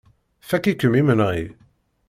[0.49, 1.41] Fakk-ikem imenɣi.